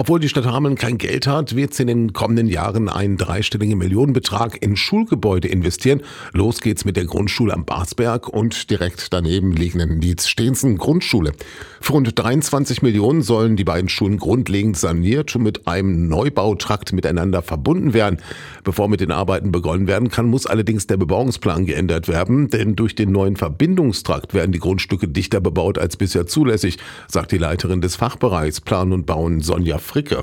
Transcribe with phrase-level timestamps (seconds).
[0.00, 3.76] Obwohl die Stadt Hameln kein Geld hat, wird sie in den kommenden Jahren einen dreistelligen
[3.78, 6.02] Millionenbetrag in Schulgebäude investieren.
[6.32, 11.32] Los geht's mit der Grundschule am Barsberg und direkt daneben liegenden Dietz-Stehensen Grundschule.
[11.80, 17.42] Für rund 23 Millionen sollen die beiden Schulen grundlegend saniert und mit einem Neubautrakt miteinander
[17.42, 18.20] verbunden werden.
[18.62, 22.94] Bevor mit den Arbeiten begonnen werden kann, muss allerdings der Bebauungsplan geändert werden, denn durch
[22.94, 26.78] den neuen Verbindungstrakt werden die Grundstücke dichter bebaut als bisher zulässig,
[27.08, 30.22] sagt die Leiterin des Fachbereichs Plan und Bauen Sonja Fricke.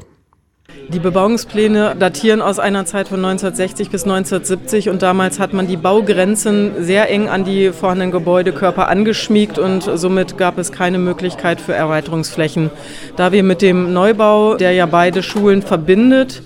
[0.89, 5.77] Die Bebauungspläne datieren aus einer Zeit von 1960 bis 1970 und damals hat man die
[5.77, 11.73] Baugrenzen sehr eng an die vorhandenen Gebäudekörper angeschmiegt und somit gab es keine Möglichkeit für
[11.73, 12.69] Erweiterungsflächen.
[13.15, 16.43] Da wir mit dem Neubau, der ja beide Schulen verbindet,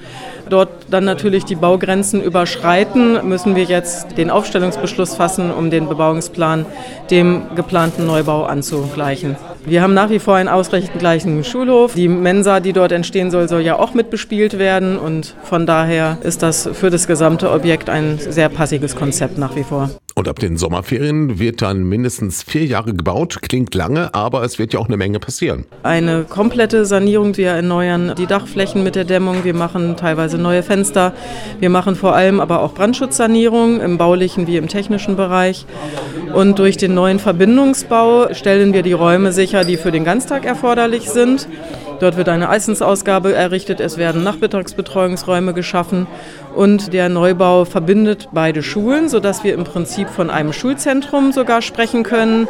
[0.49, 6.65] dort dann natürlich die Baugrenzen überschreiten, müssen wir jetzt den Aufstellungsbeschluss fassen, um den Bebauungsplan
[7.11, 9.35] dem geplanten Neubau anzugleichen.
[9.69, 11.93] Wir haben nach wie vor einen ausreichend gleichen Schulhof.
[11.93, 14.97] Die Mensa, die dort entstehen soll, soll ja auch mitbespielt werden.
[14.97, 19.63] Und von daher ist das für das gesamte Objekt ein sehr passiges Konzept nach wie
[19.63, 19.91] vor.
[20.15, 23.41] Und ab den Sommerferien wird dann mindestens vier Jahre gebaut.
[23.41, 25.65] Klingt lange, aber es wird ja auch eine Menge passieren.
[25.83, 27.37] Eine komplette Sanierung.
[27.37, 29.45] Wir erneuern die Dachflächen mit der Dämmung.
[29.45, 31.13] Wir machen teilweise neue Fenster.
[31.61, 35.65] Wir machen vor allem aber auch Brandschutzsanierung im baulichen wie im technischen Bereich.
[36.33, 41.09] Und durch den neuen Verbindungsbau stellen wir die Räume sicher, die für den Ganztag erforderlich
[41.09, 41.47] sind.
[41.99, 46.07] Dort wird eine Essensausgabe errichtet, es werden Nachmittagsbetreuungsräume geschaffen
[46.55, 52.03] und der Neubau verbindet beide Schulen, sodass wir im Prinzip von einem Schulzentrum sogar sprechen
[52.03, 52.47] können.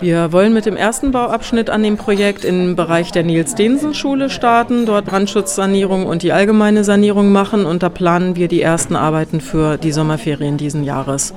[0.00, 5.06] Wir wollen mit dem ersten Bauabschnitt an dem Projekt im Bereich der Nils-Densen-Schule starten, dort
[5.06, 9.92] Brandschutzsanierung und die allgemeine Sanierung machen und da planen wir die ersten Arbeiten für die
[9.92, 11.34] Sommerferien diesen Jahres.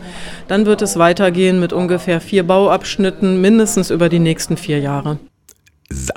[0.47, 5.17] Dann wird es weitergehen mit ungefähr vier Bauabschnitten, mindestens über die nächsten vier Jahre.